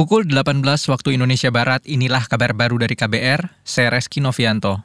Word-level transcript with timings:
Pukul 0.00 0.24
18 0.24 0.64
waktu 0.64 1.20
Indonesia 1.20 1.52
Barat, 1.52 1.84
inilah 1.84 2.24
kabar 2.24 2.56
baru 2.56 2.80
dari 2.80 2.96
KBR, 2.96 3.52
saya 3.68 3.92
Reski 3.92 4.24
Novianto. 4.24 4.80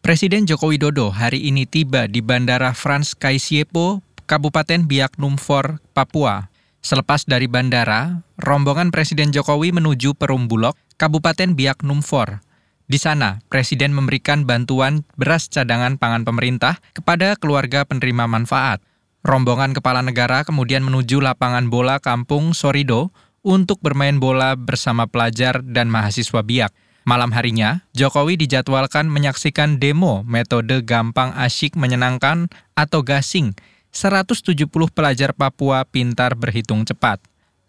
Presiden 0.00 0.48
Joko 0.48 0.72
Widodo 0.72 1.12
hari 1.12 1.52
ini 1.52 1.68
tiba 1.68 2.08
di 2.08 2.24
Bandara 2.24 2.72
Frans 2.72 3.12
Kaisiepo, 3.12 4.00
Kabupaten 4.24 4.88
Biak 4.88 5.20
Numfor, 5.20 5.84
Papua. 5.92 6.48
Selepas 6.80 7.28
dari 7.28 7.44
bandara, 7.44 8.24
rombongan 8.40 8.88
Presiden 8.88 9.36
Jokowi 9.36 9.68
menuju 9.76 10.16
Perumbulok, 10.16 10.80
Kabupaten 10.96 11.52
Biak 11.52 11.84
Numfor. 11.84 12.40
Di 12.88 12.96
sana, 12.96 13.44
Presiden 13.52 13.92
memberikan 13.92 14.48
bantuan 14.48 15.04
beras 15.20 15.52
cadangan 15.52 16.00
pangan 16.00 16.24
pemerintah 16.24 16.80
kepada 16.96 17.36
keluarga 17.36 17.84
penerima 17.84 18.24
manfaat. 18.24 18.80
Rombongan 19.28 19.76
kepala 19.76 20.00
negara 20.00 20.40
kemudian 20.40 20.80
menuju 20.80 21.20
lapangan 21.20 21.68
bola 21.68 22.00
kampung 22.00 22.56
Sorido 22.56 23.12
untuk 23.44 23.78
bermain 23.84 24.16
bola 24.16 24.56
bersama 24.56 25.04
pelajar 25.04 25.60
dan 25.62 25.92
mahasiswa 25.92 26.40
biak. 26.40 26.72
Malam 27.04 27.36
harinya, 27.36 27.84
Jokowi 27.92 28.40
dijadwalkan 28.40 29.12
menyaksikan 29.12 29.76
demo 29.76 30.24
metode 30.24 30.80
gampang 30.80 31.36
asyik 31.36 31.76
menyenangkan 31.76 32.48
atau 32.72 33.04
gasing 33.04 33.52
170 33.92 34.66
pelajar 34.90 35.36
Papua 35.36 35.84
pintar 35.84 36.32
berhitung 36.32 36.88
cepat. 36.88 37.20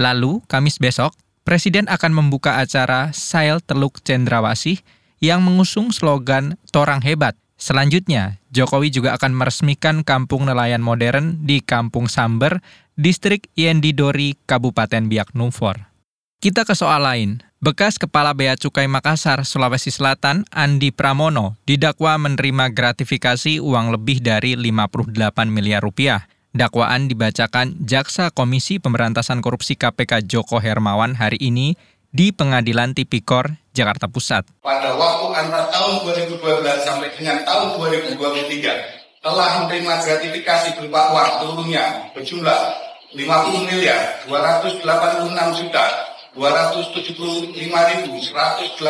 Lalu, 0.00 0.40
Kamis 0.48 0.80
besok, 0.80 1.12
Presiden 1.44 1.88
akan 1.88 2.12
membuka 2.12 2.60
acara 2.60 3.12
Sail 3.16 3.60
Teluk 3.64 4.00
Cendrawasih 4.04 4.80
yang 5.20 5.40
mengusung 5.40 5.92
slogan 5.92 6.60
Torang 6.72 7.00
Hebat. 7.00 7.36
Selanjutnya, 7.58 8.38
Jokowi 8.54 8.92
juga 8.94 9.18
akan 9.18 9.34
meresmikan 9.34 10.06
kampung 10.06 10.46
nelayan 10.46 10.78
modern 10.84 11.42
di 11.42 11.58
Kampung 11.58 12.06
Samber 12.06 12.62
Distrik 12.98 13.46
Yendidori, 13.54 14.34
Kabupaten 14.42 15.06
Biak 15.06 15.30
Numfor. 15.30 15.86
Kita 16.42 16.66
ke 16.66 16.74
soal 16.74 17.06
lain. 17.06 17.38
Bekas 17.62 17.94
Kepala 17.94 18.34
Bea 18.34 18.58
Cukai 18.58 18.90
Makassar, 18.90 19.46
Sulawesi 19.46 19.94
Selatan, 19.94 20.42
Andi 20.50 20.90
Pramono, 20.90 21.54
didakwa 21.62 22.18
menerima 22.18 22.74
gratifikasi 22.74 23.62
uang 23.62 23.94
lebih 23.94 24.18
dari 24.18 24.58
58 24.58 25.14
miliar 25.46 25.78
rupiah. 25.78 26.26
Dakwaan 26.50 27.06
dibacakan 27.06 27.78
Jaksa 27.86 28.34
Komisi 28.34 28.82
Pemberantasan 28.82 29.46
Korupsi 29.46 29.78
KPK 29.78 30.26
Joko 30.26 30.58
Hermawan 30.58 31.14
hari 31.14 31.38
ini 31.38 31.78
di 32.10 32.34
Pengadilan 32.34 32.98
Tipikor, 32.98 33.62
Jakarta 33.78 34.10
Pusat. 34.10 34.50
Pada 34.58 34.98
waktu 34.98 35.26
antara 35.38 35.70
tahun 35.70 36.02
2012 36.02 36.34
sampai 36.82 37.14
dengan 37.14 37.46
tahun 37.46 37.78
2023, 37.78 39.22
telah 39.22 39.50
menerima 39.62 39.94
gratifikasi 40.02 40.82
berupa 40.82 41.14
uang 41.14 41.30
turunnya 41.46 42.10
berjumlah 42.10 42.87
50 43.08 43.72
miliar 43.72 44.20
286 44.28 44.84
juta 45.64 45.86
275 46.36 47.56
ribu 47.56 48.20
189 48.20 48.84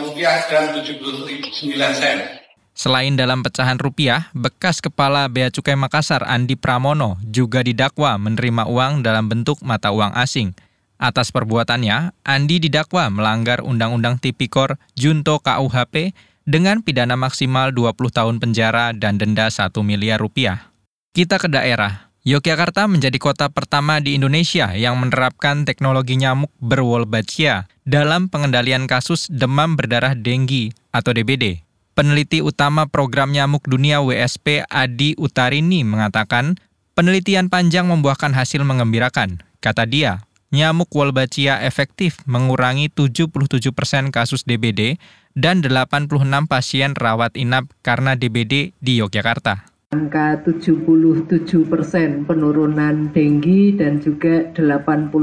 rupiah 0.00 0.48
dan 0.48 0.72
79 0.72 1.52
sen. 1.92 2.40
Selain 2.72 3.12
dalam 3.12 3.44
pecahan 3.44 3.76
rupiah, 3.76 4.32
bekas 4.32 4.80
Kepala 4.80 5.28
Bea 5.28 5.52
Cukai 5.52 5.76
Makassar 5.76 6.24
Andi 6.24 6.56
Pramono 6.56 7.20
juga 7.20 7.60
didakwa 7.60 8.16
menerima 8.16 8.64
uang 8.64 9.04
dalam 9.04 9.28
bentuk 9.28 9.60
mata 9.60 9.92
uang 9.92 10.16
asing. 10.16 10.56
Atas 10.96 11.28
perbuatannya, 11.28 12.16
Andi 12.24 12.64
didakwa 12.64 13.12
melanggar 13.12 13.60
Undang-Undang 13.60 14.24
Tipikor 14.24 14.80
Junto 14.96 15.36
KUHP 15.44 16.16
dengan 16.48 16.80
pidana 16.80 17.12
maksimal 17.20 17.76
20 17.76 18.08
tahun 18.08 18.40
penjara 18.40 18.96
dan 18.96 19.20
denda 19.20 19.52
1 19.52 19.68
miliar 19.84 20.16
rupiah. 20.16 20.72
Kita 21.12 21.36
ke 21.36 21.52
daerah. 21.52 22.13
Yogyakarta 22.24 22.88
menjadi 22.88 23.20
kota 23.20 23.52
pertama 23.52 24.00
di 24.00 24.16
Indonesia 24.16 24.72
yang 24.72 24.96
menerapkan 24.96 25.68
teknologi 25.68 26.16
nyamuk 26.16 26.48
berwolbachia 26.56 27.68
dalam 27.84 28.32
pengendalian 28.32 28.88
kasus 28.88 29.28
demam 29.28 29.76
berdarah 29.76 30.16
denggi 30.16 30.72
atau 30.88 31.12
DBD. 31.12 31.60
Peneliti 31.92 32.40
utama 32.40 32.88
program 32.88 33.28
nyamuk 33.28 33.68
dunia 33.68 34.00
WSP 34.00 34.64
Adi 34.72 35.12
Utarini 35.20 35.84
mengatakan, 35.84 36.56
penelitian 36.96 37.52
panjang 37.52 37.92
membuahkan 37.92 38.32
hasil 38.32 38.64
mengembirakan. 38.64 39.44
Kata 39.60 39.84
dia, 39.84 40.24
nyamuk 40.48 40.88
Wolbachia 40.96 41.60
efektif 41.60 42.24
mengurangi 42.24 42.88
77% 42.88 43.36
kasus 44.08 44.48
DBD 44.48 44.96
dan 45.36 45.60
86 45.60 46.08
pasien 46.48 46.96
rawat 46.96 47.36
inap 47.36 47.68
karena 47.84 48.16
DBD 48.16 48.72
di 48.80 48.96
Yogyakarta 48.96 49.73
angka 49.94 50.42
77 50.42 51.46
persen 51.70 52.26
penurunan 52.26 53.14
denggi 53.14 53.78
dan 53.78 54.02
juga 54.02 54.50
86 54.58 55.14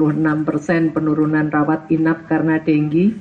persen 0.48 0.96
penurunan 0.96 1.52
rawat 1.52 1.92
inap 1.92 2.24
karena 2.32 2.56
denggi 2.64 3.12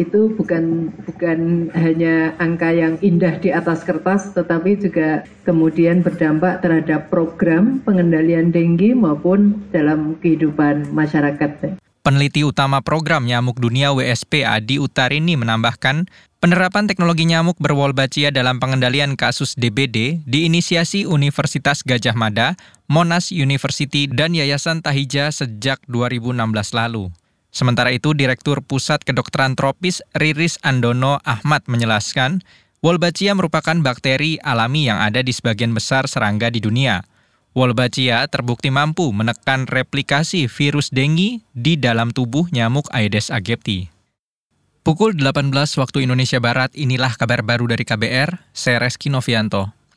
itu 0.00 0.32
bukan 0.32 0.88
bukan 1.04 1.68
hanya 1.76 2.32
angka 2.40 2.72
yang 2.72 2.96
indah 3.04 3.36
di 3.36 3.52
atas 3.52 3.84
kertas 3.84 4.32
tetapi 4.32 4.80
juga 4.80 5.28
kemudian 5.44 6.00
berdampak 6.00 6.64
terhadap 6.64 7.12
program 7.12 7.84
pengendalian 7.84 8.48
denggi 8.48 8.96
maupun 8.96 9.60
dalam 9.68 10.16
kehidupan 10.24 10.88
masyarakat. 10.96 11.76
Peneliti 12.00 12.40
utama 12.40 12.80
program 12.80 13.28
Nyamuk 13.28 13.60
Dunia 13.60 13.92
WSP 13.92 14.40
Adi 14.40 14.80
Utarini 14.80 15.36
menambahkan, 15.36 16.08
penerapan 16.40 16.88
teknologi 16.88 17.28
nyamuk 17.28 17.60
berwolbachia 17.60 18.32
dalam 18.32 18.56
pengendalian 18.56 19.12
kasus 19.14 19.52
DBD 19.60 20.24
diinisiasi 20.24 21.04
Universitas 21.04 21.84
Gajah 21.84 22.16
Mada, 22.16 22.56
Monash 22.88 23.30
University, 23.30 24.08
dan 24.08 24.32
Yayasan 24.32 24.80
Tahija 24.80 25.28
sejak 25.30 25.84
2016 25.86 26.40
lalu. 26.72 27.12
Sementara 27.52 27.92
itu, 27.92 28.16
Direktur 28.16 28.64
Pusat 28.64 29.04
Kedokteran 29.04 29.52
Tropis 29.52 30.00
Riris 30.16 30.56
Andono 30.64 31.20
Ahmad 31.28 31.68
menjelaskan, 31.68 32.40
Wolbachia 32.80 33.36
merupakan 33.36 33.76
bakteri 33.84 34.40
alami 34.40 34.88
yang 34.88 35.04
ada 35.04 35.20
di 35.20 35.36
sebagian 35.36 35.76
besar 35.76 36.08
serangga 36.08 36.48
di 36.48 36.64
dunia. 36.64 37.04
Wolbachia 37.52 38.24
terbukti 38.32 38.72
mampu 38.72 39.12
menekan 39.12 39.68
replikasi 39.68 40.48
virus 40.48 40.88
dengi 40.88 41.44
di 41.52 41.76
dalam 41.76 42.08
tubuh 42.08 42.48
nyamuk 42.48 42.88
Aedes 42.94 43.28
aegypti. 43.28 43.99
Pukul 44.90 45.14
18 45.14 45.54
waktu 45.78 46.02
Indonesia 46.02 46.42
Barat, 46.42 46.74
inilah 46.74 47.14
kabar 47.14 47.46
baru 47.46 47.70
dari 47.70 47.86
KBR, 47.86 48.50
saya 48.50 48.82
Reski 48.82 49.06
Novianto. 49.06 49.79